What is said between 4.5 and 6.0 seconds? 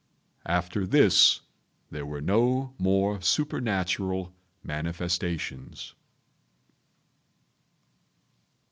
manifestations.